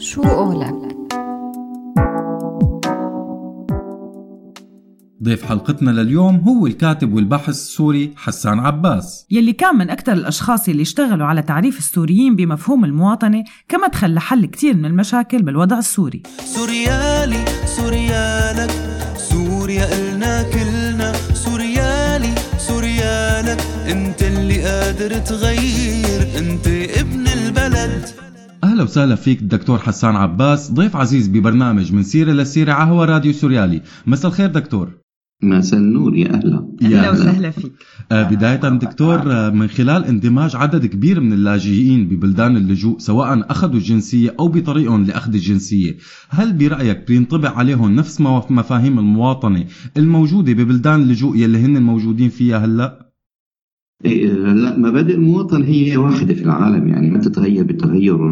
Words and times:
شو 0.00 0.22
قولك؟ 0.22 0.96
ضيف 5.22 5.44
حلقتنا 5.44 5.90
لليوم 5.90 6.36
هو 6.36 6.66
الكاتب 6.66 7.12
والباحث 7.12 7.48
السوري 7.48 8.12
حسان 8.16 8.58
عباس. 8.58 9.26
يلي 9.30 9.52
كان 9.52 9.76
من 9.76 9.90
أكثر 9.90 10.12
الأشخاص 10.12 10.68
اللي 10.68 10.82
اشتغلوا 10.82 11.26
على 11.26 11.42
تعريف 11.42 11.78
السوريين 11.78 12.36
بمفهوم 12.36 12.84
المواطنة 12.84 13.44
كمدخل 13.68 14.14
لحل 14.14 14.46
كتير 14.46 14.76
من 14.76 14.84
المشاكل 14.84 15.42
بالوضع 15.42 15.78
السوري. 15.78 16.22
سوريالي 16.44 17.44
سوريالك 17.66 18.70
سوريا 19.16 19.84
إلنا 19.98 20.42
كلنا. 20.42 21.12
سوريالي 21.34 22.34
سوريالك 22.58 23.60
أنت 23.86 24.22
اللي 24.22 24.62
قادر 24.62 25.18
تغير 25.18 26.38
أنت 26.38 26.66
أهلا 28.70 28.82
وسهلا 28.82 29.14
فيك 29.14 29.42
الدكتور 29.42 29.78
حسان 29.78 30.16
عباس 30.16 30.72
ضيف 30.72 30.96
عزيز 30.96 31.28
ببرنامج 31.28 31.92
من 31.92 32.02
سيرة 32.02 32.32
لسيره 32.32 32.72
على 32.72 32.90
هوا 32.90 33.04
راديو 33.04 33.32
سوريالي. 33.32 33.82
مساء 34.06 34.30
الخير 34.30 34.46
دكتور. 34.46 34.90
مساء 35.42 35.80
النور 35.80 36.16
يا 36.16 36.34
أهلا. 36.34 36.76
أهلا 36.82 37.10
وسهلا 37.10 37.50
فيك. 37.50 37.72
آه 38.12 38.22
بداية 38.22 38.56
دكتور 38.56 39.32
آه 39.32 39.50
من 39.50 39.68
خلال 39.68 40.04
اندماج 40.04 40.56
عدد 40.56 40.86
كبير 40.86 41.20
من 41.20 41.32
اللاجئين 41.32 42.08
ببلدان 42.08 42.56
اللجوء 42.56 42.98
سواء 42.98 43.50
أخذوا 43.50 43.74
الجنسية 43.74 44.34
أو 44.40 44.48
بطريقهم 44.48 45.04
لأخذ 45.04 45.34
الجنسية 45.34 45.96
هل 46.28 46.52
برأيك 46.52 47.06
بينطبق 47.08 47.52
عليهم 47.52 47.94
نفس 47.94 48.20
مفاهيم 48.50 48.98
المواطنة 48.98 49.64
الموجودة 49.96 50.52
ببلدان 50.52 51.02
اللجوء 51.02 51.36
يلي 51.36 51.58
هن 51.58 51.82
موجودين 51.82 52.28
فيها 52.28 52.58
هلأ؟ 52.64 53.09
إيه، 54.04 54.26
لا 54.32 54.78
مبادئ 54.78 55.14
المواطن 55.14 55.62
هي 55.62 55.96
واحدة 55.96 56.34
في 56.34 56.42
العالم. 56.44 56.88
يعني 56.88 57.10
ما 57.10 57.18
تتغير 57.18 57.64
بتغير 57.64 58.28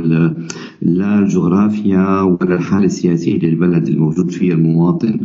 لا 0.82 1.18
الجغرافيا 1.18 2.20
ولا 2.20 2.54
الحالة 2.54 2.84
السياسية 2.84 3.38
للبلد 3.38 3.88
الموجود 3.88 4.30
فيها 4.30 4.54
المواطن. 4.54 5.20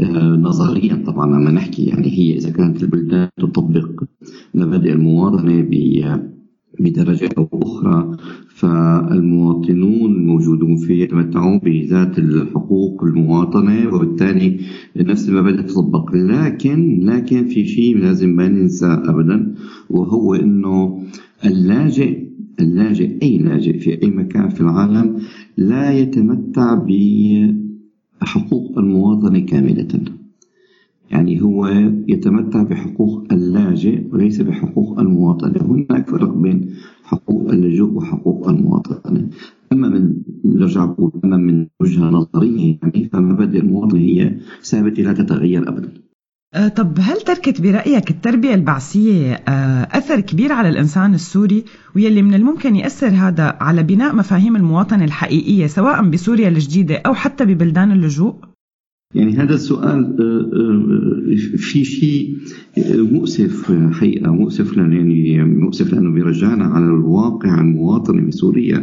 آه، 0.00 0.36
نظريا 0.36 1.02
طبعا 1.06 1.26
لما 1.26 1.50
نحكي 1.50 1.84
يعني 1.84 2.18
هي 2.18 2.36
إذا 2.36 2.50
كانت 2.50 2.82
البلدان 2.82 3.28
تطبق 3.40 4.04
مبادئ 4.54 4.92
المواطنة 4.92 5.62
بدرجة 6.80 7.28
أو 7.38 7.48
أخرى 7.52 8.16
فالمواطنون 8.48 10.10
الموجودون 10.12 10.76
فيه 10.76 11.02
يتمتعون 11.02 11.58
بذات 11.58 12.18
الحقوق 12.18 13.04
المواطنة. 13.04 13.94
وبالتالي 13.94 14.60
نفس 14.96 15.28
المبادئ 15.28 15.62
تطبق. 15.62 16.14
لكن 16.14 17.00
لكن 17.00 17.44
في 17.44 17.64
شيء 17.66 17.98
لازم 17.98 18.28
ما 18.28 18.48
ننسى 18.48 18.86
أبدا 18.86 19.54
وهو 19.90 20.34
أنه 20.34 21.02
اللاجئ 21.44 22.28
اللاجئ 22.60 23.18
أي 23.22 23.38
لاجئ 23.38 23.78
في 23.78 24.02
أي 24.02 24.10
مكان 24.10 24.48
في 24.48 24.60
العالم 24.60 25.16
لا 25.56 25.92
يتمتع 25.92 26.74
بحقوق 28.20 28.78
المواطنة 28.78 29.38
كاملة. 29.38 30.17
يعني 31.10 31.42
هو 31.42 31.66
يتمتع 32.08 32.62
بحقوق 32.62 33.24
اللاجئ 33.32 34.04
وليس 34.12 34.40
بحقوق 34.40 35.00
المواطنة 35.00 35.62
هناك 35.62 36.10
فرق 36.10 36.34
بين 36.34 36.74
حقوق 37.02 37.50
اللجوء 37.50 37.92
وحقوق 37.92 38.48
المواطنة 38.48 39.28
أما 39.72 39.88
من 39.88 40.14
نرجع 40.44 40.84
بقول 40.84 41.12
أما 41.24 41.36
من 41.36 41.66
وجهة 41.80 42.04
نظرية 42.10 42.78
يعني 42.82 43.08
فمبادئ 43.12 43.58
المواطنة 43.58 44.00
هي 44.00 44.34
ثابتة 44.62 45.02
لا 45.02 45.12
تتغير 45.12 45.68
أبدا. 45.68 45.92
أه 46.54 46.68
طب 46.68 46.98
هل 47.00 47.20
تركت 47.20 47.60
برأيك 47.60 48.10
التربية 48.10 48.54
البعثية 48.54 49.32
أه 49.32 49.88
أثر 49.98 50.20
كبير 50.20 50.52
على 50.52 50.68
الإنسان 50.68 51.14
السوري؟ 51.14 51.64
ويلي 51.96 52.22
من 52.22 52.34
الممكن 52.34 52.76
يأثر 52.76 53.08
هذا 53.08 53.56
على 53.60 53.82
بناء 53.82 54.16
مفاهيم 54.16 54.56
المواطنة 54.56 55.04
الحقيقية 55.04 55.66
سواء 55.66 56.10
بسوريا 56.10 56.48
الجديدة 56.48 57.02
أو 57.06 57.14
حتى 57.14 57.44
ببلدان 57.44 57.92
اللجوء؟ 57.92 58.34
يعني 59.14 59.36
هذا 59.36 59.54
السؤال 59.54 60.16
آه، 60.20 60.50
آه، 60.56 61.56
في 61.56 61.84
شيء 61.84 62.38
مؤسف 62.88 63.72
حقيقة 63.92 64.30
مؤسف 64.30 64.76
لأن 64.76 64.92
يعني 64.92 65.44
مؤسف 65.44 65.92
لأنه 65.92 66.10
بيرجعنا 66.10 66.64
على 66.64 66.84
الواقع 66.84 67.60
المواطني 67.60 68.20
بسوريا 68.20 68.82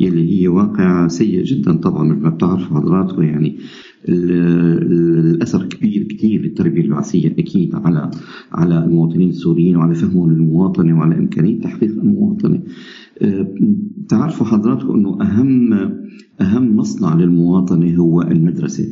يلي 0.00 0.42
هي 0.42 0.48
واقع 0.48 1.08
سيء 1.08 1.42
جدا 1.44 1.76
طبعا 1.76 2.04
مثل 2.04 2.20
ما 2.20 2.30
بتعرفوا 2.30 2.76
حضراتكم 2.76 3.22
يعني 3.22 3.56
الأثر 4.08 5.66
كبير 5.66 6.02
كثير 6.02 6.42
للتربية 6.42 6.82
البعثيه 6.82 7.28
أكيد 7.28 7.74
على 7.74 8.10
على 8.52 8.84
المواطنين 8.84 9.28
السوريين 9.28 9.76
وعلى 9.76 9.94
فهمهم 9.94 10.32
للمواطنة 10.32 10.98
وعلى 10.98 11.18
إمكانية 11.18 11.60
تحقيق 11.60 11.90
المواطنة. 11.90 12.60
آه، 13.22 13.46
تعرفوا 14.08 14.46
حضراتكم 14.46 14.94
إنه 14.94 15.22
اهم 15.22 15.72
أهم 16.40 16.76
مصنع 16.76 17.14
للمواطنة 17.14 17.96
هو 17.96 18.22
المدرسة 18.22 18.88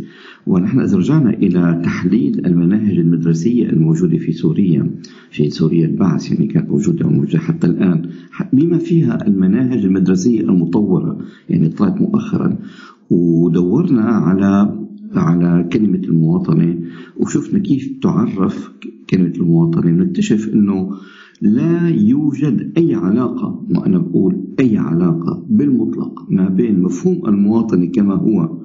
ونحن 0.47 0.81
إذا 0.81 0.97
رجعنا 0.97 1.31
إلى 1.31 1.83
تحليل 1.85 2.47
المناهج 2.47 2.99
المدرسية 2.99 3.67
الموجودة 3.69 4.19
في 4.19 4.33
سوريا 4.33 4.91
في 5.31 5.51
سوريا 5.51 5.87
البعث 5.87 6.33
يعني 6.33 6.47
كانت 6.47 6.71
موجودة 6.71 7.07
وموجودة 7.07 7.39
حتى 7.39 7.67
الآن 7.67 8.03
بما 8.53 8.79
فيها 8.79 9.27
المناهج 9.27 9.85
المدرسية 9.85 10.41
المطورة 10.41 11.19
يعني 11.49 11.69
طلعت 11.69 12.01
مؤخرا 12.01 12.59
ودورنا 13.11 14.03
على 14.03 14.78
على 15.15 15.69
كلمة 15.73 15.99
المواطنة 15.99 16.81
وشفنا 17.17 17.59
كيف 17.59 17.99
تعرف 18.03 18.71
كلمة 19.11 19.33
المواطنة؟ 19.37 19.91
نكتشف 19.91 20.49
أنه 20.55 20.91
لا 21.43 21.89
يوجد 21.89 22.73
أي 22.77 22.95
علاقة 22.95 23.67
ما 23.69 23.87
أنا 23.87 23.99
بقول 23.99 24.37
أي 24.61 24.79
علاقة 24.79 25.47
بالمطلق 25.49 26.27
ما 26.31 26.49
بين 26.49 26.83
مفهوم 26.83 27.27
المواطنة 27.27 27.87
كما 27.87 28.15
هو 28.15 28.59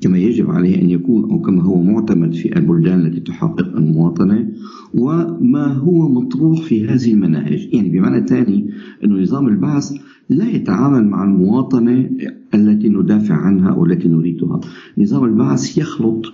كما 0.00 0.18
يجب 0.18 0.50
عليه 0.50 0.82
أن 0.82 0.90
يكون 0.90 1.30
أو 1.30 1.40
كما 1.40 1.62
هو 1.62 1.82
معتمد 1.82 2.34
في 2.34 2.56
البلدان 2.56 3.06
التي 3.06 3.20
تحقق 3.20 3.76
المواطنة 3.76 4.52
وما 4.94 5.66
هو 5.72 6.08
مطروح 6.08 6.62
في 6.62 6.86
هذه 6.86 7.12
المناهج. 7.12 7.68
يعني 7.72 7.88
بمعنى 7.88 8.26
ثاني 8.26 8.70
أن 9.04 9.22
نظام 9.22 9.48
البعث 9.48 9.92
لا 10.30 10.50
يتعامل 10.50 11.06
مع 11.06 11.24
المواطنة 11.24 12.10
التي 12.54 12.88
ندافع 12.88 13.34
عنها 13.34 13.70
أو 13.70 13.84
التي 13.86 14.08
نريدها. 14.08 14.60
نظام 14.98 15.24
البعث 15.24 15.78
يخلط 15.78 16.32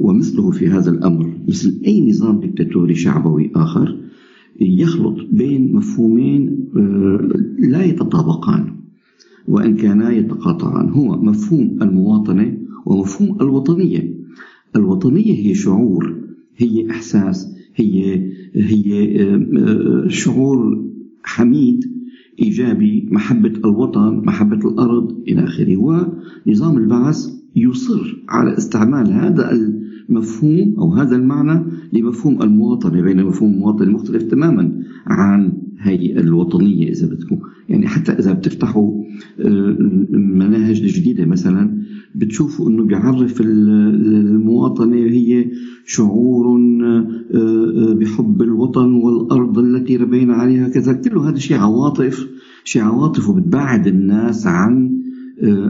ومثله 0.00 0.50
في 0.50 0.68
هذا 0.68 0.90
الأمر 0.90 1.38
مثل 1.48 1.80
أي 1.86 2.10
نظام 2.10 2.40
دكتاتوري 2.40 2.94
شعبوي 2.94 3.50
آخر 3.56 3.98
يخلط 4.60 5.16
بين 5.32 5.74
مفهومين 5.74 6.68
آه، 6.76 7.28
لا 7.58 7.84
يتطابقان. 7.84 8.83
وإن 9.48 9.76
كانا 9.76 10.12
يتقاطعان 10.12 10.88
هو 10.90 11.22
مفهوم 11.22 11.78
المواطنة 11.82 12.58
ومفهوم 12.86 13.36
الوطنية. 13.40 14.14
الوطنية 14.76 15.46
هي 15.46 15.54
شعور 15.54 16.14
هي 16.56 16.90
إحساس 16.90 17.54
هي 17.76 18.14
هي 18.54 19.20
آه، 19.22 20.08
شعور 20.08 20.84
حميد 21.22 21.84
إيجابي 22.42 23.08
محبة 23.10 23.52
الوطن 23.64 24.22
محبة 24.24 24.70
الأرض 24.70 25.22
إلى 25.28 25.44
آخره. 25.44 25.76
ونظام 26.46 26.78
البعث 26.78 27.43
يصر 27.56 28.16
على 28.28 28.56
استعمال 28.56 29.12
هذا 29.12 29.50
المفهوم 30.08 30.74
أو 30.78 30.94
هذا 30.94 31.16
المعنى 31.16 31.64
لمفهوم 31.92 32.42
المواطنة 32.42 33.02
بين 33.02 33.24
مفهوم 33.24 33.52
المواطن 33.52 33.90
مختلف 33.90 34.22
تماما 34.22 34.82
عن 35.06 35.52
هي 35.78 36.20
الوطنية 36.20 36.90
إذا 36.90 37.06
بدكم. 37.06 37.38
يعني 37.68 37.86
حتى 37.86 38.12
إذا 38.12 38.32
بتفتحوا 38.32 39.04
آه، 39.40 39.76
مناهج 40.10 40.82
جديدة 40.82 41.24
مثلا 41.24 41.82
بتشوفوا 42.14 42.70
أنه 42.70 42.84
بيعرف 42.84 43.40
المواطنة 43.40 44.96
هي 44.96 45.50
شعور 45.86 46.58
آه، 46.84 47.06
آه، 47.34 47.94
بحب 47.94 48.42
الوطن 48.42 48.92
والأرض 48.92 49.58
التي 49.58 49.96
ربينا 49.96 50.34
عليها 50.34 50.68
كذا. 50.68 50.92
كله 50.92 51.28
هذا 51.28 51.38
شيء 51.38 51.56
عواطف 51.56 52.28
شيء 52.64 52.82
عواطف 52.82 53.28
وبتبعد 53.28 53.86
الناس 53.86 54.46
عن 54.46 55.03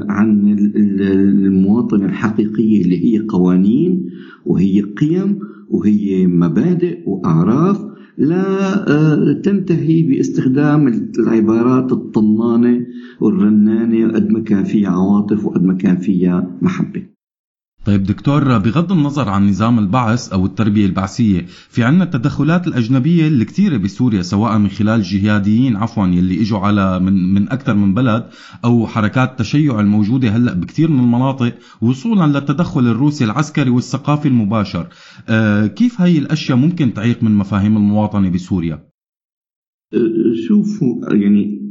عن 0.09 0.59
المواطنة 1.07 2.07
الحقيقية 2.07 2.83
اللي 2.83 3.05
هي 3.05 3.19
قوانين 3.19 4.11
وهي 4.47 4.81
قيم 4.81 5.39
وهي 5.69 6.27
مبادئ 6.27 6.99
وأعراف 7.07 7.95
لا 8.19 8.45
آه، 8.91 9.33
تنتهي 9.33 10.03
باستخدام 10.03 11.11
العبارات 11.19 11.93
الطنانة 11.93 12.87
والرنانة 13.21 14.13
قد 14.13 14.31
ما 14.31 14.41
كان 14.41 14.65
فيها 14.65 14.89
عواطف 14.91 15.47
وقد 15.47 15.65
ما 15.65 15.75
كان 15.75 15.97
فيها 15.97 16.59
محبة. 16.63 17.03
طيب 17.85 18.03
دكتور 18.03 18.59
بغض 18.59 18.93
النظر 18.93 19.29
عن 19.29 19.49
نظام 19.49 19.79
البعث 19.79 20.33
أو 20.33 20.47
التربية 20.47 20.87
البعثية، 20.87 21.47
في 21.69 21.85
عنا 21.85 22.05
التدخلات 22.05 22.67
الأجنبية 22.67 23.29
الكثيرة 23.29 23.77
بسوريا 23.77 24.23
سواء 24.23 24.59
من 24.59 24.69
خلال 24.69 25.03
جهاديين 25.03 25.77
عفوا 25.77 26.07
يلي 26.07 26.43
إجوا 26.43 26.59
على 26.59 27.01
من 27.01 27.35
من 27.35 27.53
أكثر 27.53 27.75
من 27.75 27.95
بلد 27.95 28.25
أو 28.65 28.87
حركات 28.87 29.31
التشيع 29.31 29.81
الموجودة 29.81 30.29
هلأ 30.29 30.55
بكثير 30.55 30.91
من 30.91 31.01
المناطق 31.01 31.55
وصولا 31.81 32.27
للتدخل 32.27 32.81
الروسي 32.81 33.25
العسكري 33.25 33.71
والثقافي 33.71 34.29
المباشر. 34.29 34.87
آه 35.29 35.67
كيف 35.67 36.01
هي 36.01 36.19
الأشياء 36.19 36.59
ممكن 36.59 36.95
تعيق 36.95 37.23
من 37.23 37.35
مفاهيم 37.35 37.77
المواطنة 37.77 38.31
بسوريا؟ 38.31 38.85
شوفوا 40.49 41.15
يعني 41.15 41.71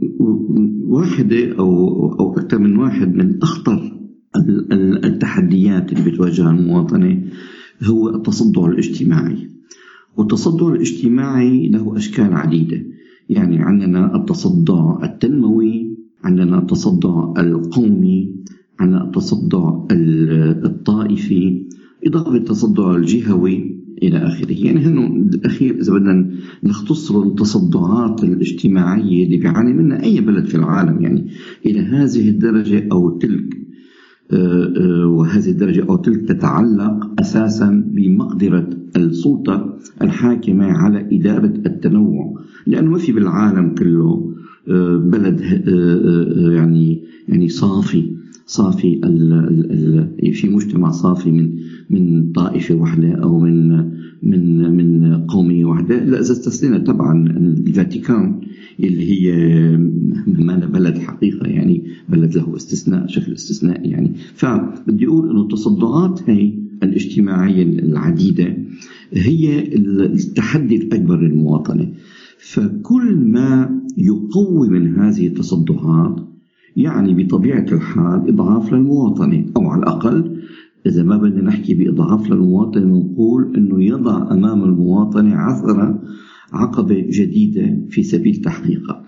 واحدة 0.87 1.55
أو 1.59 1.69
أو 2.19 2.33
أكثر 2.37 2.59
من 2.59 2.77
واحد 2.77 3.15
من 3.15 3.43
أخطر 3.43 4.02
التحديات 5.05 5.93
اللي 5.93 6.11
بتواجهها 6.11 6.51
المواطنة 6.51 7.23
هو 7.83 8.09
التصدع 8.15 8.65
الاجتماعي. 8.65 9.49
والتصدع 10.17 10.67
الاجتماعي 10.67 11.69
له 11.69 11.97
أشكال 11.97 12.33
عديدة. 12.33 12.83
يعني 13.29 13.59
عندنا 13.59 14.15
التصدع 14.15 15.03
التنموي 15.03 15.97
عندنا 16.23 16.59
التصدع 16.59 17.33
القومي 17.37 18.35
عندنا 18.79 19.03
التصدع 19.03 19.73
الطائفي 20.65 21.65
إضافة 22.05 22.35
التصدع 22.35 22.95
الجهوي 22.95 23.79
إلى 24.03 24.17
آخره. 24.17 24.51
يعني 24.51 24.79
هنو 24.79 25.05
الأخير 25.05 25.79
إذا 25.81 25.93
بدنا 25.93 26.31
نختصر 26.63 27.23
التصدعات 27.23 28.23
الاجتماعية 28.23 29.25
اللي 29.25 29.37
بيعاني 29.37 29.73
منها 29.73 30.03
أي 30.03 30.21
بلد 30.21 30.45
في 30.45 30.55
العالم 30.55 31.01
يعني 31.01 31.27
إلى 31.65 31.79
هذه 31.79 32.29
الدرجة 32.29 32.87
أو 32.91 33.17
تلك. 33.17 33.57
وهذه 35.05 35.49
الدرجة 35.49 35.85
أو 35.89 35.95
تلك 35.95 36.27
تتعلق 36.27 37.19
أساسا 37.19 37.83
بمقدرة 37.87 38.69
السلطة 38.95 39.77
الحاكمة 40.01 40.65
على 40.65 41.07
إدارة 41.11 41.53
التنوع. 41.65 42.39
لأنه 42.67 42.89
ما 42.89 42.97
في 42.97 43.11
بالعالم 43.11 43.75
كله 43.75 44.33
آه، 44.69 44.97
بلد 44.97 45.41
يعني 46.53 47.03
يعني 47.27 47.49
صافي. 47.49 48.22
صافي 48.45 49.01
في 50.33 50.49
مجتمع 50.49 50.91
صافي 50.91 51.31
من 51.31 51.59
من 51.89 52.31
طائفة 52.31 52.75
واحدة 52.75 53.11
أو 53.11 53.39
من 53.39 53.69
من 54.23 54.71
من 54.77 55.17
قومية 55.25 55.65
واحدة 55.65 56.05
لا 56.05 56.19
إذا 56.19 56.31
استثنينا 56.31 56.77
طبعا 56.77 57.27
الفاتيكان 57.27 58.41
اللي 58.79 59.11
هي 59.11 59.31
ما 60.27 60.55
بلد 60.55 60.97
حقيقة 60.97 61.47
يعني 61.47 61.83
بلد 62.09 62.35
له 62.35 62.55
استثناء 62.55 63.07
شكل 63.07 63.33
استثنائي 63.33 63.89
يعني. 63.89 64.11
فبدي 64.33 65.07
أقول 65.07 65.29
أنه 65.29 65.41
التصدعات 65.41 66.29
هي 66.29 66.53
الاجتماعية 66.83 67.63
العديدة 67.63 68.57
هي 69.13 69.75
التحدي 69.75 70.75
الأكبر 70.75 71.21
للمواطنة. 71.21 71.89
فكل 72.37 73.15
ما 73.15 73.79
يقوي 73.97 74.69
من 74.69 74.95
هذه 74.95 75.27
التصدعات 75.27 76.32
يعني 76.77 77.23
بطبيعة 77.23 77.65
الحال 77.71 78.29
إضعاف 78.29 78.73
للمواطنة 78.73 79.45
أو 79.57 79.67
على 79.67 79.79
الأقل 79.79 80.43
إذا 80.85 81.03
ما 81.03 81.17
بدنا 81.17 81.41
نحكي 81.41 81.73
بإضعاف 81.73 82.29
للمواطن 82.29 82.81
بنقول 82.81 83.55
أنه 83.55 83.83
يضع 83.83 84.31
أمام 84.31 84.63
المواطن 84.63 85.31
عثرة 85.31 86.03
عقبة 86.53 87.05
جديدة 87.09 87.77
في 87.89 88.03
سبيل 88.03 88.35
تحقيقها. 88.35 89.03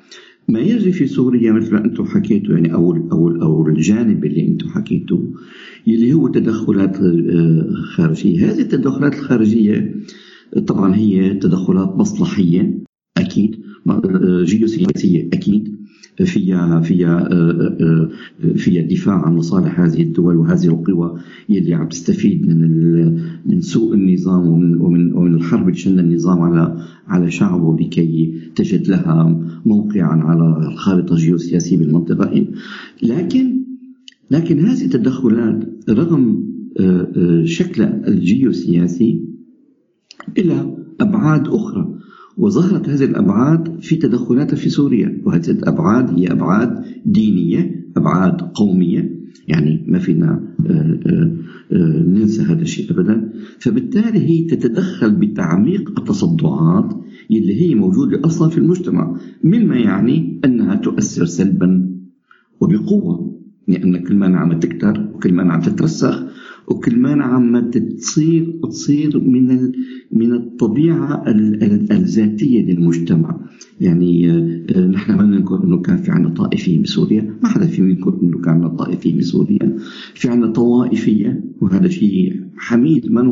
ما 0.49 0.59
يجري 0.59 0.91
في 0.91 1.07
سوريا 1.07 1.51
مثل 1.51 1.73
ما 1.73 1.85
أنتم 1.85 2.05
حكيتوا 2.05 2.55
يعني 2.55 2.73
أو 2.73 2.91
أو 3.11 3.29
أو 3.41 3.67
الجانب 3.67 4.25
اللي 4.25 4.47
أنتم 4.47 4.69
حكيتوه 4.69 5.33
اللي 5.87 6.13
هو 6.13 6.27
تدخلات 6.27 6.97
آه، 6.97 7.67
خارجية، 7.95 8.51
هذه 8.51 8.61
التدخلات 8.61 9.13
الخارجية 9.13 9.95
طبعا 10.67 10.95
هي 10.95 11.33
تدخلات 11.33 11.95
مصلحية 11.95 12.83
أكيد 13.17 13.55
آه، 13.89 14.43
جيوسياسية 14.43 15.29
أكيد. 15.33 15.75
فيها 16.23 16.79
فيها 16.81 17.29
آه، 17.31 17.77
آه، 17.81 18.09
فيها 18.55 18.81
دفاع 18.81 19.25
عن 19.25 19.35
مصالح 19.35 19.79
هذه 19.79 20.01
الدول 20.01 20.35
وهذه 20.35 20.65
القوى 20.65 21.19
يلي 21.49 21.73
عم 21.73 21.89
تستفيد 21.89 22.47
من 22.47 23.21
من 23.45 23.61
سوء 23.61 23.93
النظام 23.93 24.47
ومن 24.47 24.81
ومن, 24.81 25.13
ومن 25.13 25.35
الحرب 25.35 25.67
اللي 25.67 25.77
شن 25.77 25.99
النظام 25.99 26.41
على 26.41 26.77
على 27.07 27.31
شعبه 27.31 27.77
لكي 27.79 28.41
تجد 28.55 28.87
لها 28.87 29.41
موقعا 29.65 30.15
على 30.21 30.67
الخارطة 30.67 31.13
الجيوسياسية 31.13 31.77
بالمنطقة. 31.77 32.47
لكن 33.03 33.61
لكن 34.31 34.59
هذه 34.59 34.85
التدخلات 34.85 35.63
رغم 35.89 36.45
آه، 36.79 37.43
شكلها 37.45 38.07
الجيوسياسي 38.07 39.21
إلى 40.37 40.77
أبعاد 41.01 41.47
أخرى. 41.47 41.94
وظهرت 42.37 42.89
هذه 42.89 43.03
الأبعاد 43.03 43.79
في 43.81 43.95
تدخلات 43.95 44.55
في 44.55 44.69
سوريا 44.69 45.21
وهذه 45.25 45.49
الأبعاد 45.49 46.19
هي 46.19 46.31
أبعاد 46.31 46.85
دينية 47.05 47.85
أبعاد 47.97 48.41
قومية 48.41 49.15
يعني 49.47 49.83
ما 49.87 49.99
فينا 49.99 50.43
آه، 50.65 50.99
آه، 51.07 51.31
آه، 51.71 52.03
ننسى 52.07 52.41
هذا 52.41 52.61
الشيء 52.61 52.91
أبدا. 52.91 53.29
فبالتالي 53.59 54.19
هي 54.19 54.43
تتدخل 54.43 55.11
بتعميق 55.11 55.99
التصدعات 55.99 56.93
اللي 57.31 57.61
هي 57.61 57.75
موجودة 57.75 58.25
أصلا 58.25 58.49
في 58.49 58.57
المجتمع 58.57 59.17
مما 59.43 59.75
يعني 59.75 60.41
أنها 60.45 60.75
تؤثر 60.75 61.25
سلبا 61.25 61.95
وبقوة 62.61 63.35
لأن 63.67 63.93
يعني 63.93 64.07
كل 64.07 64.15
ما 64.15 64.37
عم 64.37 64.59
تكتر 64.59 65.09
وكل 65.13 65.33
ما 65.33 65.53
عم 65.53 65.61
تترسخ 65.61 66.23
وكل 66.67 66.99
ما 66.99 67.23
عم 67.23 67.71
تصير 67.71 68.59
تصير 68.63 69.19
من 69.19 69.71
من 70.11 70.33
الطبيعة 70.33 71.23
الذاتية 71.91 72.61
للمجتمع. 72.65 73.39
يعني 73.81 74.31
آه، 74.31 74.87
نحن 74.87 75.15
ما 75.15 75.23
ننكر 75.23 75.63
انه 75.63 75.81
كان 75.81 75.97
في 75.97 76.11
عندنا 76.11 76.33
طائفيه 76.33 76.81
بسوريا 76.81 77.35
ما 77.43 77.49
حدا 77.49 77.65
فينا 77.65 77.89
ينكر 77.89 78.19
انه 78.23 78.37
كان 78.37 78.53
عندنا 78.53 78.69
طائفيه 78.69 79.17
بسوريا 79.17 79.77
في 80.13 80.29
عندنا 80.29 80.51
طوائفية 80.51 81.43
وهذا 81.61 81.87
شيء 81.87 82.41
حميد. 82.57 83.11
ما 83.11 83.23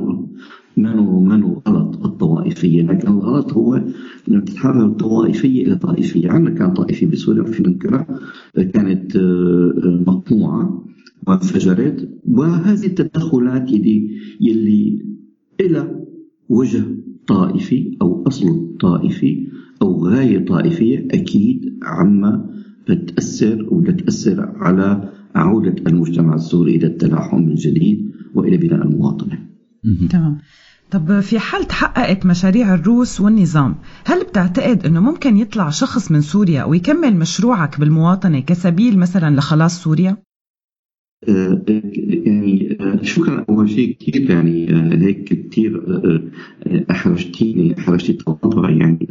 ما 0.78 0.96
ما 1.20 1.62
غلط 1.68 2.06
الطوائفية. 2.06 2.82
لكن 2.82 3.08
الغلط 3.08 3.54
هو 3.54 3.84
انه 4.30 4.40
تتحرر 4.40 4.86
الطوائفيه 4.86 5.66
إلى 5.66 5.76
طائفية. 5.76 6.32
عندنا 6.32 6.56
كان 6.56 6.74
طائفيه 6.74 7.08
بسوريا 7.08 7.44
في 7.44 7.64
ننكرها 7.64 8.08
كانت 8.56 9.16
آه، 9.16 10.04
مقطوعة. 10.08 10.84
وانفجرت 11.28 12.10
وهذه 12.28 12.86
التدخلات 12.86 13.72
يلي 13.72 14.10
يلي 14.42 15.06
إلى 15.62 16.04
وجه 16.50 16.84
طائفي 17.28 17.98
أو 18.02 18.24
أصل 18.28 18.78
طائفي 18.80 19.48
أو 19.82 20.08
غاية 20.08 20.46
طائفية 20.46 21.08
أكيد 21.12 21.80
عما 21.84 22.50
بتأثر 22.90 23.68
وبتأثر 23.72 24.42
على 24.56 25.10
عودة 25.36 25.76
المجتمع 25.88 26.36
السوري 26.36 26.76
إلى 26.76 26.88
التلاحم 26.88 27.42
من 27.42 27.56
جديد 27.56 28.12
وإلى 28.36 28.58
بناء 28.58 28.88
المواطنة. 28.88 29.40
تمام. 30.10 30.38
طب 30.92 31.20
في 31.20 31.40
حال 31.40 31.68
تحققت 31.68 32.26
مشاريع 32.26 32.74
الروس 32.74 33.22
والنظام 33.22 33.76
هل 34.06 34.24
بتعتقد 34.24 34.86
أنه 34.86 35.00
ممكن 35.00 35.38
يطلع 35.38 35.70
شخص 35.70 36.12
من 36.12 36.22
سوريا 36.22 36.64
ويكمل 36.64 37.16
مشروعك 37.16 37.80
بالمواطنة 37.80 38.40
كسبيل 38.40 39.00
مثلا 39.00 39.36
لخلاص 39.36 39.84
سوريا؟ 39.84 40.18
يعني 41.28 42.78
شكرا. 43.02 43.46
أول 43.50 43.70
شيء 43.70 43.98
كثير 44.00 44.30
يعني 44.30 44.68
هيك 45.06 45.24
كثير 45.24 46.02
أحرجتيني 46.92 47.80
أحرجتي 47.80 48.14
تواضعي 48.14 48.78
يعني 48.78 49.08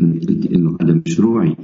إنه 0.54 0.76
هذا 0.83 1.00
مشروعي. 1.07 1.57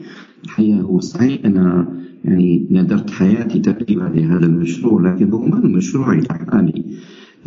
الحقيقة 0.45 0.81
هو 0.81 1.01
صحيح 1.01 1.45
أنا 1.45 1.89
يعني 2.25 2.67
نادرت 2.71 3.11
حياتي 3.11 3.59
تقريبا 3.59 4.13
لهذا 4.15 4.47
المشروع 4.47 5.03
لكن 5.03 5.31
هو 5.31 5.47
ما 5.47 5.61
مشروعي 5.61 6.21
لحالي 6.21 6.85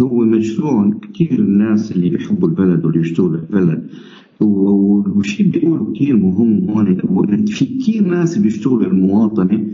هو 0.01 0.19
مشروع 0.25 0.91
كثير 1.13 1.39
الناس 1.39 1.91
اللي 1.91 2.09
بيحبوا 2.09 2.47
البلد 2.47 2.85
واللي 2.85 2.99
بيشتغلوا 2.99 3.39
البلد. 3.39 3.87
اللي 4.41 5.51
بيقولوا 5.51 5.93
كثير 5.93 6.17
مهم 6.17 6.69
هون 6.69 7.45
في 7.45 7.65
كثير 7.65 8.03
ناس 8.03 8.37
بيشتغلوا 8.37 8.85
المواطنه 8.85 9.65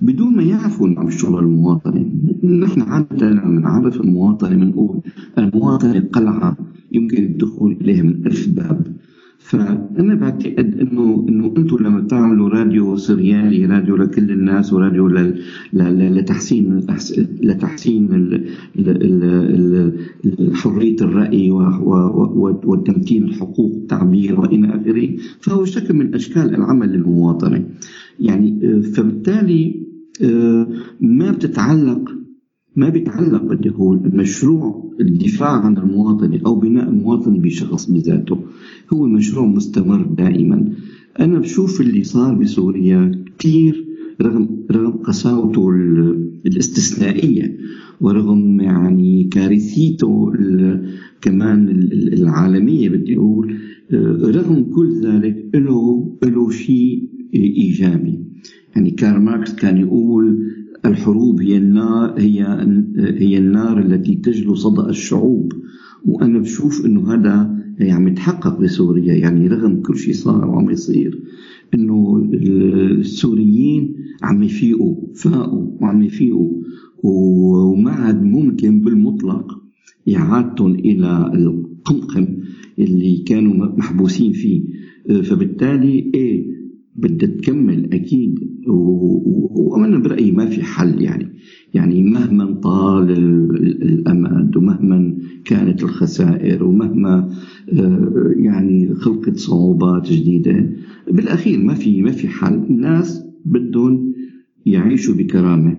بدون 0.00 0.36
ما 0.36 0.42
يعرفوا 0.42 0.86
إنه 0.86 1.00
عم 1.00 1.08
يشتغلوا 1.08 1.40
المواطنه 1.40 2.06
نحن 2.44 2.80
عادة 2.80 3.30
لما 3.30 3.60
نعرف 3.60 4.00
المواطنة 4.00 4.56
بنقول 4.56 5.00
المواطنة 5.38 6.00
قلعه 6.12 6.56
يمكن 6.92 7.22
الدخول 7.24 7.76
إليها 7.80 8.02
من 8.02 8.26
ألف 8.26 8.48
باب. 8.48 8.96
فأنا 9.40 10.14
بعتقد 10.14 10.78
انه 10.80 11.26
إنه 11.28 11.54
أنتم 11.56 11.76
لما 11.76 12.00
تعملوا 12.00 12.48
راديو 12.48 12.96
سريالي 12.96 13.66
راديو 13.66 13.96
لكل 13.96 14.30
الناس 14.30 14.72
وراديو 14.72 15.08
لتحسين 15.72 16.80
لتحسين 17.42 18.08
حرية 20.54 20.96
الرأي 21.00 21.50
وتمكين 22.64 23.24
الحقوق 23.24 23.72
التعبير 23.74 24.40
وإلى 24.40 24.68
آخره. 24.68 25.16
فهو 25.40 25.64
شكل 25.64 25.94
من 25.94 26.14
أشكال 26.14 26.54
العمل 26.54 26.88
للمواطنه 26.88 27.64
يعني 28.20 28.82
فبالتالي 28.82 29.86
آه، 30.22 30.66
ما 31.00 31.30
بتتعلق 31.30 32.10
ما 32.76 32.88
بيتعلق 32.88 33.42
بدي 33.42 33.68
أقول 33.68 34.00
المشروع 34.06 34.92
الدفاع 35.00 35.50
عن 35.50 35.78
المواطن 35.78 36.40
أو 36.46 36.54
بناء 36.54 36.88
المواطن 36.88 37.38
بشخص 37.38 37.90
بذاته. 37.90 38.38
هو 38.92 39.06
مشروع 39.06 39.46
مستمر 39.46 40.02
دائما. 40.02 40.72
أنا 41.20 41.38
بشوف 41.38 41.80
اللي 41.80 42.04
صار 42.04 42.34
بسوريا 42.34 43.24
كثير 43.38 43.86
رغم 44.22 44.66
رغم 44.70 44.92
قساوته 44.92 45.70
الاستثنائية 46.46 47.56
ورغم 48.00 48.60
يعني 48.60 49.24
كارثيته 49.24 50.32
كمان 51.20 51.68
العالمية 51.92 52.88
بدي 52.88 53.16
أقول 53.16 53.56
آه، 53.92 54.18
رغم 54.24 54.64
كل 54.74 55.00
ذلك 55.00 55.50
له 55.54 56.18
له 56.24 56.50
شيء 56.50 57.08
إيجابي. 57.34 58.18
يعني 58.76 58.90
كارل 58.90 59.20
ماركس 59.20 59.54
كان 59.54 59.76
يقول 59.76 60.50
الحروب 60.84 61.40
هي 61.40 61.56
النار 61.56 62.14
هي 62.18 62.42
هي 62.96 63.38
النار 63.38 63.78
التي 63.78 64.14
تجلو 64.14 64.54
صدأ 64.54 64.88
الشعوب. 64.88 65.52
وأنا 66.04 66.38
بشوف 66.38 66.86
إنه 66.86 67.14
هذا 67.14 67.60
يعني 67.78 68.10
متحقق 68.10 68.60
بسوريا. 68.60 69.14
يعني 69.14 69.48
رغم 69.48 69.80
كل 69.80 69.96
شيء 69.96 70.14
صار 70.14 70.46
وعم 70.46 70.70
يصير 70.70 71.22
إنه 71.74 72.28
السوريين 73.00 73.96
عم 74.22 74.42
يفيقوا 74.42 74.96
فاقوا 75.14 75.70
وعم 75.80 76.02
يفيقوا. 76.02 76.52
وما 77.02 77.90
عاد 77.90 78.22
ممكن 78.22 78.80
بالمطلق 78.80 79.62
إعادتهم 80.16 80.74
إلى 80.74 81.32
القمقم 81.34 82.26
اللي 82.78 83.16
كانوا 83.26 83.66
محبوسين 83.76 84.32
فيه. 84.32 84.62
فبالتالي 85.22 86.10
إيه 86.14 86.46
بدها 86.96 87.28
تكمل 87.28 87.94
أكيد. 87.94 88.38
وأنا 88.66 89.98
برأيي 89.98 90.30
ما 90.32 90.46
في 90.46 90.62
حل 90.62 91.02
يعني. 91.02 91.28
يعني 91.74 92.02
مهما 92.02 92.52
طال 92.54 93.10
الأمد 93.82 94.56
ومهما 94.56 95.18
كانت 95.44 95.82
الخسائر 95.82 96.64
ومهما 96.64 97.28
آه، 97.72 98.34
يعني 98.36 98.94
خلقت 98.94 99.36
صعوبات 99.36 100.12
جديدة 100.12 100.70
بالأخير 101.10 101.58
ما 101.58 101.74
في 101.74 102.02
ما 102.02 102.10
في 102.10 102.28
حل. 102.28 102.54
الناس 102.54 103.24
بدهم 103.44 104.12
يعيشوا 104.66 105.14
بكرامة. 105.14 105.76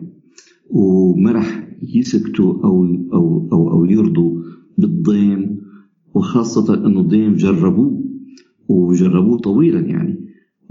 وما 0.69 1.31
راح 1.31 1.67
يسكتوا 1.95 2.53
أو 2.63 2.85
أو 3.13 3.49
أو 3.53 3.71
أو 3.71 3.85
يرضوا 3.85 4.41
بالضيم 4.77 5.57
وخاصة 6.13 6.85
إنه 6.85 6.99
الضيم 6.99 7.35
جربوه 7.35 8.03
وجربوه 8.67 9.37
طويلا 9.37 9.79
يعني. 9.79 10.20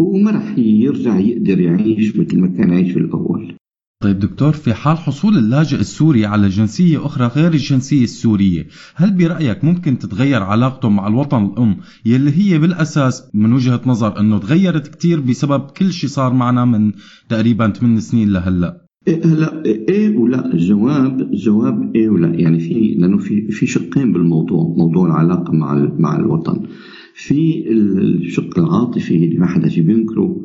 وما 0.00 0.30
راح 0.30 0.58
يرجع 0.58 1.18
يقدر 1.18 1.60
يعيش 1.60 2.16
مثل 2.16 2.40
ما 2.40 2.48
كان 2.48 2.72
يعيش 2.72 2.92
في 2.92 2.98
الأول. 2.98 3.54
طيب 4.02 4.18
دكتور 4.18 4.52
في 4.52 4.74
حال 4.74 4.98
حصول 4.98 5.38
اللاجئ 5.38 5.80
السوري 5.80 6.26
على 6.26 6.48
جنسية 6.48 7.06
أخرى 7.06 7.26
غير 7.26 7.52
الجنسية 7.52 8.04
السورية 8.04 8.66
هل 8.94 9.10
برأيك 9.10 9.64
ممكن 9.64 9.98
تتغير 9.98 10.42
علاقته 10.42 10.88
مع 10.88 11.08
الوطن 11.08 11.44
الأم 11.44 11.76
يلي 12.06 12.30
هي 12.30 12.58
بالأساس 12.58 13.30
من 13.34 13.52
وجهة 13.52 13.80
نظر 13.86 14.20
أنه 14.20 14.38
تغيرت 14.38 14.88
كتير 14.88 15.20
بسبب 15.20 15.60
كل 15.60 15.92
شيء 15.92 16.10
صار 16.10 16.32
معنا 16.32 16.64
من 16.64 16.92
تقريبا 17.28 17.70
8 17.70 18.00
سنين 18.00 18.32
لهلأ؟ 18.32 18.86
إيه 19.08 19.24
هلأ 19.24 19.64
إيه 19.64 20.16
ولا 20.16 20.54
الجواب 20.54 21.20
الجواب 21.20 21.96
إيه 21.96 22.08
ولا 22.08 22.28
يعني 22.28 22.60
في 22.60 22.94
لأنه 22.98 23.18
في 23.18 23.50
في 23.50 23.66
شقين 23.66 24.12
بالموضوع 24.12 24.74
موضوع 24.76 25.06
العلاقة 25.06 25.52
مع 25.52 25.88
مع 25.98 26.16
الوطن. 26.16 26.66
في 27.14 27.70
الشق 27.70 28.58
العاطفي 28.58 29.14
اللي 29.14 29.38
ما 29.38 29.46
حدا 29.46 29.68
في 29.68 29.80
بينكره 29.80 30.40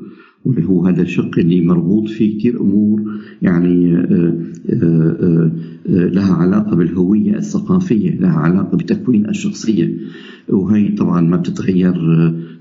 واللي 0.45 0.65
هو 0.65 0.85
هذا 0.85 1.01
الشق 1.01 1.39
اللي 1.39 1.61
مربوط 1.61 2.09
فيه 2.09 2.39
كثير 2.39 2.61
أمور 2.61 3.03
يعني 3.41 3.95
آه، 3.95 4.37
آه، 4.69 5.51
آه، 5.89 6.07
لها 6.07 6.33
علاقة 6.33 6.75
بالهوية 6.75 7.35
الثقافية، 7.35 8.15
لها 8.19 8.33
علاقة 8.39 8.77
بتكوين 8.77 9.29
الشخصية. 9.29 9.97
وهي 10.49 10.89
طبعا 10.89 11.21
ما 11.21 11.37
بتتغير 11.37 11.95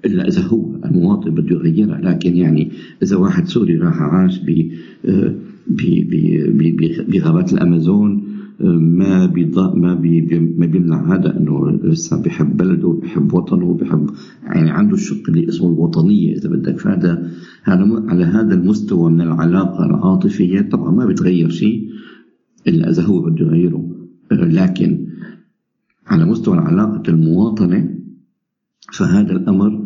إلا 0.04 0.28
إذا 0.28 0.42
هو 0.42 0.73
المواطن 0.84 1.30
بده 1.30 1.54
يغيرها، 1.56 2.00
لكن 2.00 2.36
يعني 2.36 2.70
إذا 3.02 3.16
واحد 3.16 3.46
سوري 3.46 3.76
راح 3.76 4.02
عاش 4.02 4.40
ب 4.40 4.70
بغابات 7.08 7.52
الأمازون 7.52 8.24
ما 8.78 9.26
بيضاء 9.26 9.76
ما 9.76 9.94
بي 9.94 10.38
ما 10.58 10.66
بيمنع 10.66 11.14
هذا 11.14 11.38
إنه 11.38 11.70
لسه 11.70 12.22
بيحب 12.22 12.56
بلده 12.56 12.88
وبيحب 12.88 13.34
وطنه 13.34 13.64
وبيحب 13.64 14.10
يعني 14.42 14.70
عنده 14.70 14.94
الشق 14.94 15.28
اللي 15.28 15.48
اسمه 15.48 15.68
الوطنية. 15.68 16.36
إذا 16.36 16.48
بدك 16.48 16.78
فهذا 16.78 17.30
هذا 17.62 18.04
على 18.08 18.24
هذا 18.24 18.54
المستوى 18.54 19.10
من 19.10 19.20
العلاقة 19.20 19.86
العاطفية 19.86 20.60
طبعا 20.60 20.90
ما 20.90 21.06
بتغير 21.06 21.48
شيء 21.48 21.88
إلا 22.68 22.90
إذا 22.90 23.02
هو 23.02 23.20
بده 23.20 23.46
يغيره. 23.46 23.90
لكن 24.32 25.06
على 26.06 26.24
مستوى 26.24 26.58
علاقه 26.58 27.02
المواطنة 27.08 27.94
فهذا 28.92 29.32
الأمر 29.32 29.83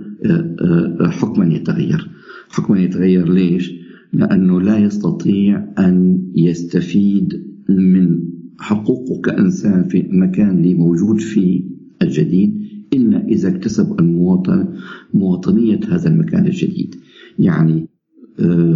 حكما 1.01 1.55
يتغير 1.55 2.11
حكما 2.49 2.81
يتغير 2.81 3.33
ليش؟ 3.33 3.73
لأنه 4.13 4.61
لا 4.61 4.79
يستطيع 4.79 5.67
أن 5.79 6.23
يستفيد 6.37 7.43
من 7.69 8.21
حقوقه 8.59 9.21
كإنسان 9.21 9.89
في 9.89 10.01
المكان 10.01 10.59
اللي 10.59 10.75
موجود 10.75 11.21
فيه 11.21 11.63
الجديد 12.03 12.59
إلا 12.93 13.29
إذا 13.29 13.49
اكتسب 13.49 14.01
المواطن 14.01 14.75
مواطنية 15.15 15.81
هذا 15.89 16.09
المكان 16.09 16.47
الجديد 16.47 16.95
يعني 17.39 17.89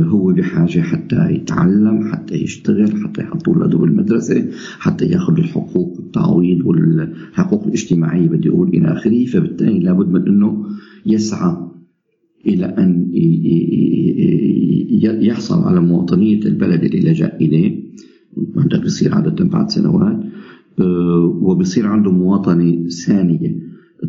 هو 0.09 0.33
بحاجة 0.33 0.81
حتى 0.81 1.31
يتعلم 1.31 2.12
حتى 2.12 2.35
يشتغل 2.35 3.02
حتى 3.04 3.23
يحط 3.23 3.49
أولاده 3.49 3.78
بالمدرسة 3.78 4.47
حتى 4.78 5.04
ياخذ 5.04 5.38
الحقوق 5.38 5.97
التعويض 5.99 6.66
والحقوق 6.66 7.64
الاجتماعية 7.66 8.28
بدي 8.28 8.49
أقول 8.49 8.69
إلى 8.69 8.92
آخره. 8.92 9.25
فبالتالي 9.25 9.78
لابد 9.78 10.09
من 10.09 10.28
أنه 10.28 10.66
يسعى 11.07 11.57
إلى 12.47 12.66
أن 12.66 13.11
يحصل 15.02 15.62
على 15.62 15.81
مواطنية 15.81 16.45
البلد 16.45 16.85
اللي 16.85 17.11
لجأ 17.11 17.37
إليه. 17.40 17.83
هذا 18.59 18.83
بيصير 18.83 19.14
عادة 19.14 19.45
بعد 19.45 19.71
سنوات. 19.71 20.21
آه، 20.81 21.38
وبصير 21.42 21.87
عنده 21.87 22.11
مواطنة 22.11 22.88
ثانية. 23.07 23.62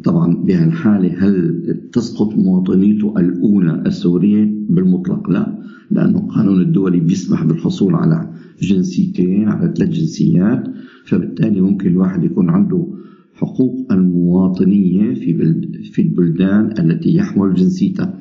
طبعا 0.04 0.36
بهالحالة 0.36 1.28
هل 1.28 1.64
تسقط 1.92 2.34
مواطنيته 2.36 3.20
الأولى 3.20 3.84
السورية؟ 3.86 4.52
بالمطلق 4.70 5.30
لا 5.30 5.64
لأنه 5.92 6.20
القانون 6.20 6.62
الدولي 6.62 7.00
بيسمح 7.00 7.44
بالحصول 7.44 7.96
على 7.96 8.30
جنسيتين 8.62 9.50
على 9.50 9.74
ثلاث 9.78 9.90
جنسيات 9.90 10.64
فبالتالي 11.06 11.62
ممكن 11.62 11.90
الواحد 11.90 12.24
يكون 12.24 12.50
عنده 12.50 12.88
حقوق 13.34 13.92
المواطنية 13.92 15.14
في 15.14 15.34
بلد 15.34 15.76
في 15.92 16.02
البلدان 16.02 16.74
التي 16.80 17.16
يحمل 17.16 17.54
جنسيتها 17.54 18.20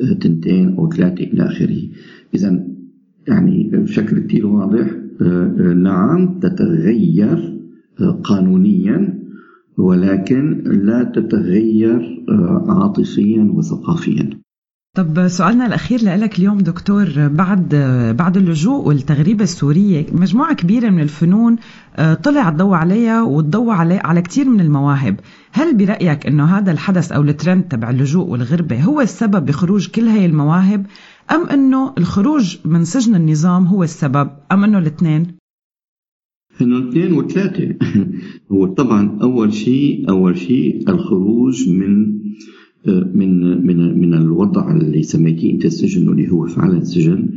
آه، 0.00 0.12
تنتين 0.12 0.74
أو 0.74 0.90
ثلاثة 0.90 1.24
إلى 1.24 1.42
آخره. 1.42 1.82
إذا 2.34 2.66
يعني 3.28 3.70
بشكل 3.72 4.18
كثير 4.18 4.46
واضح 4.46 4.90
نعم 5.76 6.38
تتغير 6.40 7.60
قانونيا 8.24 9.23
ولكن 9.78 10.62
لا 10.64 11.04
تتغير 11.04 12.24
عاطفيا 12.68 13.52
وثقافيا 13.54 14.30
طب 14.96 15.28
سؤالنا 15.28 15.66
الأخير 15.66 16.00
لك 16.02 16.38
اليوم 16.38 16.58
دكتور 16.58 17.28
بعد 17.28 17.74
بعد 18.18 18.36
اللجوء 18.36 18.88
والتغريبة 18.88 19.44
السورية 19.44 20.06
مجموعة 20.12 20.54
كبيرة 20.54 20.90
من 20.90 21.00
الفنون 21.00 21.56
طلع 22.22 22.48
الضوء 22.48 22.74
عليها 22.74 23.22
والضوء 23.22 23.70
على 23.70 23.94
على 23.94 24.22
كثير 24.22 24.48
من 24.48 24.60
المواهب 24.60 25.20
هل 25.52 25.76
برأيك 25.76 26.26
أنه 26.26 26.44
هذا 26.44 26.72
الحدث 26.72 27.12
أو 27.12 27.22
الترند 27.22 27.62
تبع 27.62 27.90
اللجوء 27.90 28.26
والغربة 28.26 28.82
هو 28.82 29.00
السبب 29.00 29.46
بخروج 29.46 29.88
كل 29.88 30.08
هاي 30.08 30.26
المواهب 30.26 30.86
أم 31.30 31.46
أنه 31.46 31.94
الخروج 31.98 32.56
من 32.64 32.84
سجن 32.84 33.14
النظام 33.14 33.66
هو 33.66 33.82
السبب 33.82 34.30
أم 34.52 34.64
أنه 34.64 34.78
الاثنين؟ 34.78 35.26
انه 36.62 36.88
اثنين 36.88 37.12
وثلاثة. 37.12 37.74
هو 38.52 38.66
طبعا 38.66 39.18
أول 39.22 39.54
شيء 39.54 40.10
أول 40.10 40.38
شيء 40.38 40.90
الخروج 40.90 41.68
من 41.68 42.24
من 43.14 43.66
من 43.66 43.98
من 44.00 44.14
الوضع 44.14 44.76
اللي 44.76 45.02
سميتيه 45.02 45.52
أنت 45.52 45.64
السجن 45.64 46.08
واللي 46.08 46.30
هو 46.30 46.46
فعلا 46.46 46.84
سجن 46.84 47.28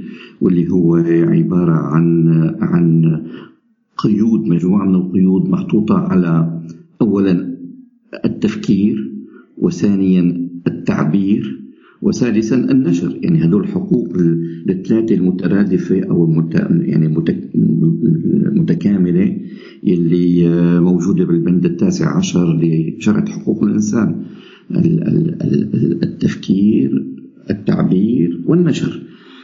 واللي 0.42 0.72
هو 0.72 0.96
عبارة 1.36 1.74
عن 1.74 2.28
عن 2.62 3.22
قيود 3.98 4.48
مجموعة 4.48 4.86
من 4.86 4.96
القيود 4.96 5.50
محطوطة 5.50 5.98
على 5.98 6.62
اولا 7.02 7.58
التفكير 8.26 9.12
وثانيا 9.58 10.50
التعبير 10.68 11.67
وثالثا 12.02 12.56
النشر. 12.56 13.20
يعني 13.22 13.40
هذول 13.40 13.64
الحقوق 13.64 14.08
الثلاثة 14.70 15.16
المترادفة 15.16 16.04
أو 16.04 16.26
المت... 16.26 16.56
يعني 16.82 17.06
المتكامله 18.56 19.38
اللي 19.88 20.50
موجودة 20.80 21.26
بالبند 21.26 21.66
التاسع 21.66 22.18
عشر 22.18 22.60
لشرع 22.62 23.26
حقوق 23.26 23.64
الإنسان. 23.64 24.16
التفكير 26.04 27.06
التعبير 27.50 28.42
والنشر. 28.46 29.02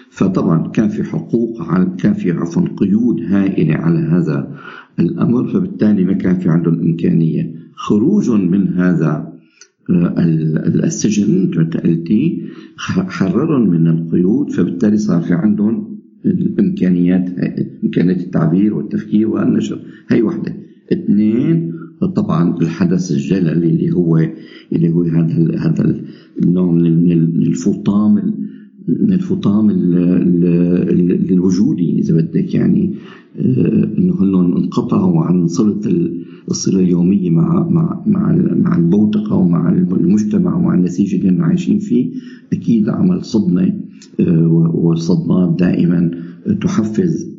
فطبعا 0.10 0.68
كان 0.68 0.90
في 0.90 1.04
حقوق 1.04 1.64
كان 1.98 2.14
في 2.14 2.32
عفوا 2.32 2.64
قيود 2.78 3.22
هائلة 3.22 3.76
على 3.76 4.00
هذا 4.00 4.58
الأمر 5.00 5.48
فبالتالي 5.48 6.04
ما 6.04 6.14
كان 6.14 6.36
في 6.36 6.50
عندهم 6.50 6.80
إمكانية. 6.80 7.56
خروج 7.76 8.30
من 8.30 8.68
هذا 8.68 9.12
آه، 9.12 9.33
السجن 9.90 11.52
قلتي 11.84 12.44
حررهم 12.78 13.70
من 13.70 13.88
القيود 13.88 14.52
فبالتالي 14.52 14.98
صار 14.98 15.22
في 15.22 15.34
عندهم 15.34 16.00
الإمكانيات 16.26 17.30
إمكانيات 17.84 18.20
التعبير 18.20 18.74
والتفكير 18.74 19.30
والنشر. 19.30 19.80
هي 20.10 20.22
وحده 20.22 20.56
اثنين 20.92 21.74
طبعا 22.16 22.58
الحدث 22.62 23.12
الجلل 23.12 23.64
اللي 23.64 23.92
هو 23.92 24.18
اللي 24.72 24.90
هو 24.90 25.04
هذا 25.04 25.58
هذا 25.60 26.02
النوع 26.44 26.72
من 26.72 27.12
الفطام 27.12 28.34
من 28.88 29.14
الفطام 29.14 29.70
الوجودي 31.30 32.00
إذا 32.00 32.16
بدك 32.18 32.54
يعني 32.56 32.94
إنه 33.98 34.14
هن 34.22 34.36
انقطعوا 34.36 35.22
عن 35.24 35.48
صلة 35.48 35.82
الصله 36.52 36.80
اليومية 36.80 37.30
مع 37.30 37.70
مع 37.70 38.04
مع 38.08 38.36
مع 38.56 38.78
البوتقه 38.78 39.36
ومع 39.36 39.70
المجتمع 39.72 40.56
ومع 40.56 40.74
النسيج 40.76 41.16
اللي 41.16 41.30
إحنا 41.30 41.46
عايشين 41.46 41.80
فيه. 41.80 42.12
أكيد 42.54 42.90
عمل 42.90 43.26
صدمة 43.26 43.74
والصدمات 44.74 45.60
دائما 45.60 46.12
تحفز 46.62 47.34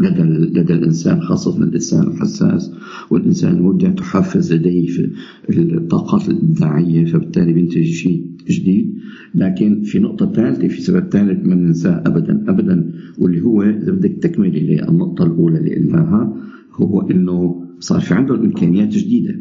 لدى 0.00 0.22
لدى 0.60 0.72
الإنسان 0.72 1.20
خاصة 1.20 1.62
الإنسان 1.62 2.06
الحساس 2.08 2.72
والإنسان 3.10 3.56
المبدع 3.56 3.90
تحفز 3.90 4.52
لديه 4.52 4.86
في 4.86 5.10
الطاقات 5.50 6.28
الابداعيه 6.28 7.04
فبالتالي 7.04 7.52
بينتج 7.52 7.84
شيء 7.84 8.26
جديد. 8.48 8.94
لكن 9.34 9.82
في 9.82 9.98
نقطة 9.98 10.32
ثالثة 10.32 10.68
في 10.68 10.80
سبب 10.80 11.08
ثالث 11.08 11.46
ما 11.46 11.54
ننساه 11.54 12.02
ابدا 12.06 12.44
ابدا 12.48 12.92
واللي 13.18 13.40
هو 13.40 13.62
اذا 13.62 13.92
بدك 13.92 14.16
تكمله 14.22 14.60
للنقطه 14.60 15.24
الأولى 15.24 15.58
اللي 15.58 15.74
قلناها 15.74 16.36
هو 16.72 17.00
إنه 17.00 17.62
صار 17.80 18.00
في 18.00 18.14
عندهم 18.14 18.44
إمكانيات 18.44 18.88
جديدة. 18.88 19.36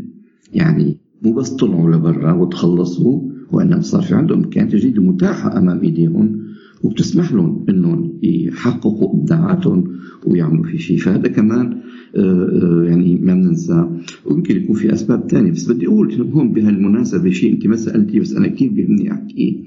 يعني 0.54 0.98
مو 1.24 1.34
بس 1.34 1.50
طلعوا 1.50 1.92
لبرا 1.92 2.34
وتخلصوا 2.34 3.22
وإنما 3.52 3.82
صار 3.82 4.02
في 4.02 4.16
عندهم 4.16 4.44
إمكانيات 4.44 4.76
جديدة 4.76 5.02
متاحه 5.02 5.58
أمام 5.58 5.82
إيديهم. 5.82 6.45
وبتسمح 6.86 7.34
لهم 7.34 7.66
إنهم 7.70 8.20
يحققوا 8.24 9.14
إبداعاتهم 9.14 9.84
ويعملوا 10.26 10.64
في 10.64 10.78
شيء. 10.78 10.98
فهذا 10.98 11.28
كمان 11.28 11.82
آه، 12.16 12.20
آه، 12.20 12.84
يعني 12.84 13.16
ما 13.16 13.34
بننسى 13.34 13.90
ويمكن 14.26 14.56
يكون 14.56 14.76
في 14.76 14.94
أسباب 14.94 15.30
ثانية 15.30 15.52
بس 15.52 15.72
بدي 15.72 15.88
أقول 15.88 16.14
هون 16.34 16.54
بهالمناسبة 16.54 17.30
شيء 17.30 17.54
أنت 17.54 17.68
ما 17.68 17.76
سالتي 17.76 18.20
بس 18.20 18.34
أنا 18.34 18.48
كثير 18.48 18.72
بيهمني 18.72 19.12
أحكيه. 19.12 19.58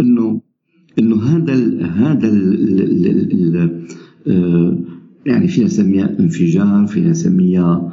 إنه 0.00 0.40
إنه 0.98 1.16
هذا 1.22 1.54
ال 1.54 1.84
هذا 1.84 2.28
ال 2.28 3.84
آه، 4.26 4.78
يعني 5.26 5.48
فينا 5.48 5.66
نسميها 5.66 6.16
انفجار 6.20 6.86
فينا 6.86 7.10
نسميها 7.10 7.92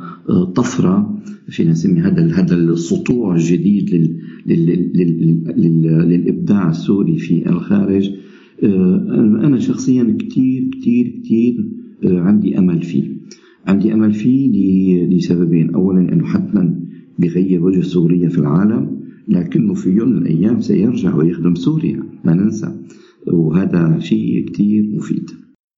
طفرة 0.56 1.20
فينا 1.48 1.72
نسمي 1.72 2.00
هذا 2.00 2.34
هذا 2.34 2.56
السطوع 2.56 3.36
الجديد 3.36 3.90
لل 3.90 4.18
لل 4.46 4.92
لل 5.58 5.82
للإبداع 6.10 6.70
السوري 6.70 7.18
في 7.18 7.50
الخارج. 7.50 8.12
أنا 9.44 9.60
شخصيا 9.60 10.18
كثير 10.20 10.70
كثير 10.80 11.22
كثير 11.24 11.66
عندي 12.04 12.58
أمل 12.58 12.82
فيه. 12.82 13.14
عندي 13.68 13.94
أمل 13.94 14.14
فيه 14.14 15.06
لسببين. 15.06 15.74
اولا 15.74 16.14
انه 16.14 16.26
حتما 16.26 16.80
بيغير 17.20 17.64
وجه 17.64 17.82
سوريا 17.82 18.30
في 18.30 18.38
العالم 18.38 19.00
لكنه 19.28 19.74
في 19.74 19.90
يوم 19.90 20.10
من 20.10 20.18
الأيام 20.18 20.62
سيرجع 20.62 21.16
ويخدم 21.16 21.56
سوريا. 21.56 22.04
ما 22.26 22.34
ننسى. 22.34 22.80
وهذا 23.28 24.00
شيء 24.00 24.50
كثير 24.50 24.84
مفيد. 24.96 25.30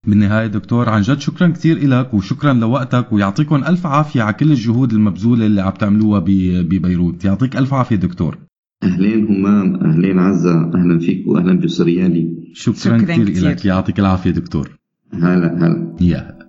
بالنهاية 0.08 0.48
دكتور 0.48 0.90
عن 0.90 1.02
جد 1.02 1.20
شكرا 1.20 1.48
كثير 1.48 1.88
لك 1.88 2.14
وشكرا 2.14 2.54
لوقتك 2.54 3.14
ويعطيكم 3.14 3.56
ألف 3.56 3.86
عافية 3.86 4.22
على 4.22 4.34
كل 4.34 4.52
الجهود 4.52 4.94
المبذولة 4.94 5.46
اللي 5.46 5.62
عم 5.62 5.74
تعملوها 5.80 6.20
ببيروت. 6.20 7.26
يعطيك 7.26 7.58
ألف 7.58 7.74
عافية 7.74 7.96
دكتور. 7.96 8.38
أهلين 8.86 9.28
همام 9.28 9.76
أهلين 9.76 10.20
عزة 10.20 10.72
أهلا 10.76 11.00
فيك 11.00 11.28
وأهلا 11.28 11.60
بسريالي 11.60 12.52
شكرا, 12.54 12.76
شكرا 12.76 12.98
كثير, 12.98 13.30
كثير. 13.30 13.50
لك 13.50 13.66
يعطيك 13.66 14.00
العافية 14.00 14.32
دكتور. 14.32 14.80
هلا 15.14 15.58
هلا. 15.58 15.96
يا 16.02 16.40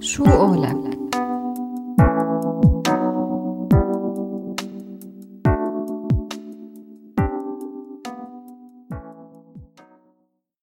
شو 0.00 0.24
قولك 0.24 0.93